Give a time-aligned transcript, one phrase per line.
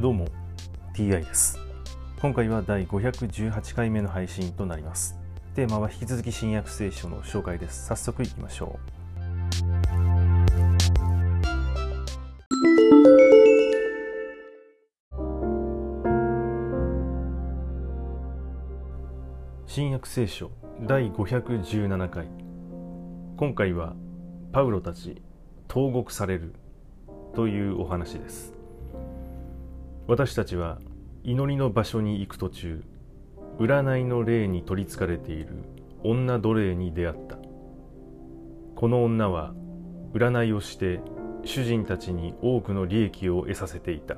[0.00, 0.28] どうも
[0.94, 1.58] TI です。
[2.20, 5.18] 今回は第518回目の配信となります。
[5.56, 7.86] テーマは引き続き新約聖書の紹介です。
[7.86, 8.98] 早速いきましょう。
[19.66, 20.52] 新約聖書
[20.86, 22.28] 第517回。
[23.36, 23.96] 今回は
[24.52, 25.20] パウロたち
[25.66, 26.54] 投獄される
[27.34, 28.57] というお話です。
[30.08, 30.78] 私たちは
[31.22, 32.82] 祈りの場所に行く途中
[33.58, 35.48] 占いの霊に取りつかれている
[36.02, 37.36] 女奴隷に出会った。
[38.74, 39.52] この女は
[40.14, 41.00] 占いをして
[41.44, 44.16] 主人たちに多くの利益を得させていた。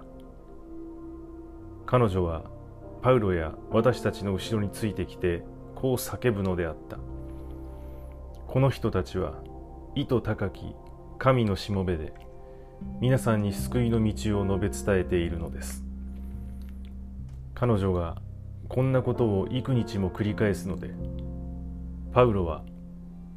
[1.86, 2.44] 彼女は
[3.02, 5.42] パウロや私たちの後ろについてきて
[5.74, 6.98] こう叫ぶのであった。
[8.46, 9.42] この人たちは
[9.96, 10.72] 意図高き
[11.18, 12.12] 神のしもべで
[13.00, 15.84] 皆さんに救いの道を述べ伝えているのです。
[17.54, 18.16] 彼女が
[18.68, 20.90] こんなことを幾日も繰り返すので
[22.12, 22.62] パウロは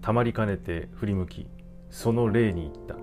[0.02, 1.48] たまりかねて振り向き
[1.90, 2.96] その霊に言った。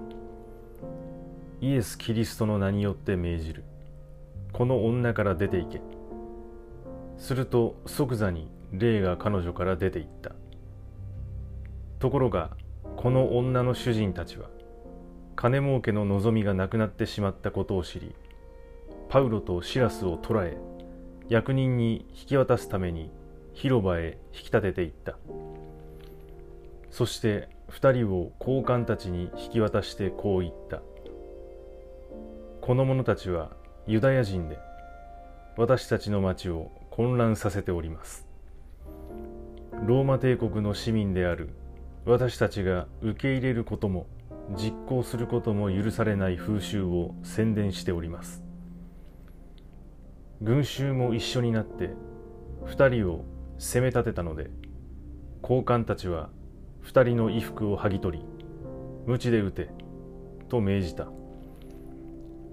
[1.61, 3.65] イエス・キリストの名によって命じる。
[4.53, 5.81] この女から出て行け。
[7.19, 10.33] すると即座に霊が彼女から出て行った。
[11.99, 12.57] ところが
[12.97, 14.49] この女の主人たちは
[15.41, 18.15] 金儲けの望みがなくなってしまったことを知り
[19.09, 20.59] パウロとシラスを捕らえ
[21.31, 23.11] 役人に引き渡すために
[23.55, 25.17] 広場へ引き立てていった。
[26.91, 30.83] そして二人を高官たちに引き渡してこう言った。
[32.61, 33.53] この者たちは
[33.87, 34.59] ユダヤ人で
[35.57, 38.27] 私たちの町を混乱させております。
[39.87, 41.49] ローマ帝国の市民である
[42.05, 44.07] 私たちが受け入れることも
[44.57, 48.43] 実行することも許されない風習を宣伝しております。
[50.43, 51.91] 群衆も一緒になって
[52.65, 53.25] 二人を
[53.59, 54.51] 責め立てたので
[55.43, 56.31] 高官たちは
[56.81, 58.25] 二人の衣服を剥ぎ取り
[59.07, 59.71] 鞭で撃て
[60.49, 61.09] と命じた。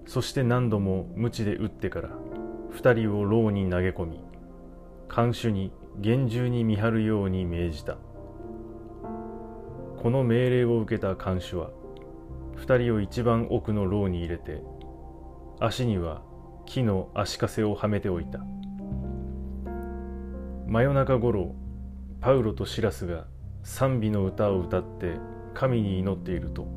[0.05, 2.09] そして何度も鞭で撃ってから
[2.71, 4.19] 二人を牢に投げ込み
[5.07, 7.97] 看守に厳重に見張るように命じた。
[9.97, 11.71] この命令を受けた看守は
[12.57, 14.63] 二人を一番奥の牢に入れて
[15.59, 16.23] 足には
[16.65, 18.39] 木の足かせをはめておいた。
[20.65, 21.55] 真夜中ごろ
[22.19, 23.25] パウロとシラスが
[23.63, 25.13] 賛美の歌を歌って
[25.53, 26.67] 神に祈っていると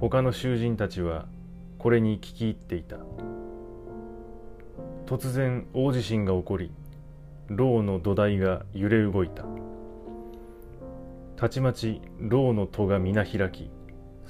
[0.00, 1.26] 他の囚人たちは
[1.78, 2.96] これに聞き入っていた。
[5.06, 6.72] 突然大地震が起こり
[7.48, 9.44] 牢の土台が揺れ動いた。
[11.36, 13.70] たちまち牢の戸が皆開き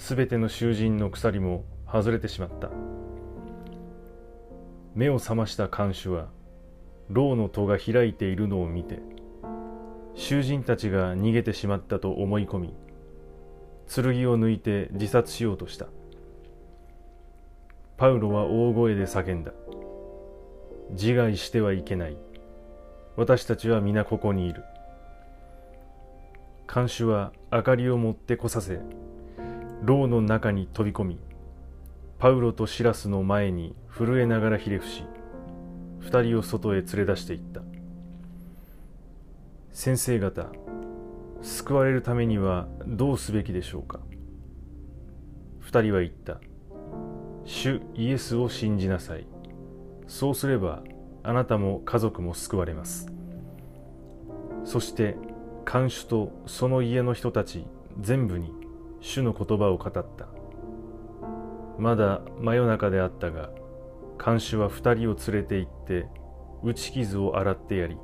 [0.00, 2.70] すべての囚人の鎖も外れてしまった。
[4.94, 6.30] 目を覚ました看守は
[7.10, 8.98] 牢の戸が開いているのを見て
[10.14, 12.74] 囚人たちが逃げてしまったと思い込み
[13.94, 15.86] 剣を抜いて自殺しようとした。
[17.98, 19.52] パウロは大声で叫んだ。
[20.92, 22.16] 自害してはいけない。
[23.16, 24.64] 私たちは皆ここにいる。
[26.66, 28.80] 看守は明かりを持ってこさせ
[29.82, 31.18] 牢の中に飛び込み
[32.18, 35.04] パウロとシラスの前に震えながらひれ伏し
[36.00, 37.62] 二人を外へ連れ出していった。
[39.72, 40.46] 先生方
[41.42, 44.00] 救われるためにはどうすべきでしょうか？
[45.60, 46.40] 二人は言った。
[47.44, 49.26] 主イエスを信じなさい。
[50.06, 50.82] そうすれば
[51.22, 53.06] あなたも家族も救われます。
[54.64, 55.16] そして
[55.64, 57.64] 看守とその家の人たち
[58.00, 58.52] 全部に
[59.00, 60.28] 主の言葉を語った。
[61.78, 63.50] まだ真夜中であったが
[64.18, 66.06] 看守は二人を連れて行って
[66.62, 67.96] 打ち傷を洗ってやり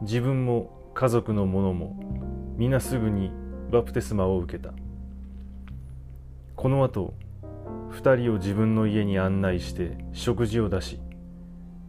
[0.00, 1.94] 自分も家族の者も
[2.56, 3.30] 皆すぐに
[3.70, 4.72] バプテスマを受けた。
[6.56, 7.14] この後
[7.90, 11.00] 二人を自分の家に案内して食事を出し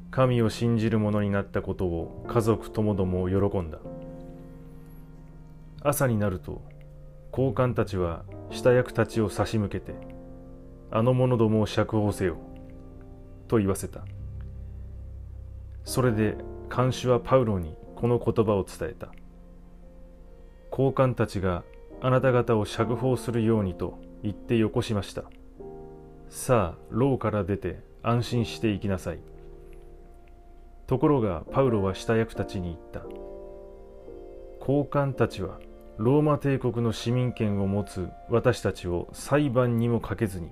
[0.10, 3.80] 神を信じる者になったことを家族ともども喜んだ。
[5.84, 6.62] 朝になると
[7.32, 9.94] 高官たちは下役たちを差し向けて
[10.92, 12.36] あの者どもを釈放せよ
[13.48, 14.02] と言わせた。
[15.86, 16.36] それで
[16.70, 19.14] 看守はパウロにこの言葉を伝えた。
[20.70, 21.64] 高官たちが
[22.02, 25.24] あなた方を釈放するようにと言ってよこしました。
[26.30, 29.20] さあ牢から出て安心して行きなさい。
[30.88, 33.02] ところがパウロは下役たちに言った。
[34.60, 35.60] 高官たちは
[36.02, 40.50] ローマ帝国の市民権を持つ私たちを裁判にもかけずに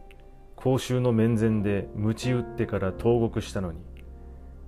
[0.56, 3.80] 公衆の面前で鞭打ってから投獄したのに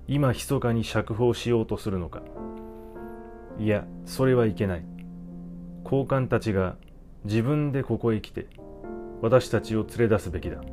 [0.07, 2.23] 今密かに釈放しようとするのか。
[3.59, 4.85] いやそれはいけない。
[5.83, 6.77] 高官たちが
[7.25, 8.47] 自分でここへ来て
[9.21, 10.63] 私たちを連れ出すべきだ。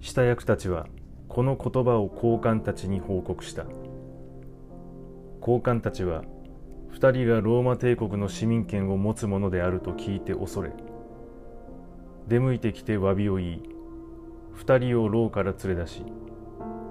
[0.00, 0.88] 下役たちは
[1.28, 3.64] この言葉を高官たちに報告した。
[5.40, 6.24] 高官たちは
[6.92, 10.70] 二人がローマ帝国の市民権を持つ者であると聞いて恐れ
[12.28, 13.62] 出向いてきて詫びを言い
[14.52, 16.04] 二人を牢から連れ出し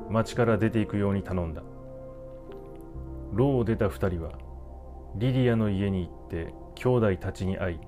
[0.09, 1.63] 町から出ていくように頼んだ。
[3.31, 4.33] 牢を出た二人は
[5.15, 7.79] リリアの家に行って兄弟たちに会い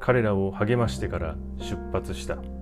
[0.00, 2.59] 彼らを励ましてから出発した。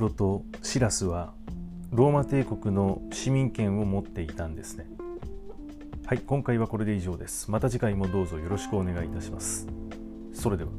[0.00, 1.34] ロとシラスは
[1.92, 4.86] ローマ帝国の市民権を持っていたんですね。
[6.06, 7.50] はい今回はこれで以上です。
[7.50, 9.68] また次回もどうぞよろしくお願いいたします。
[10.32, 10.70] それでは。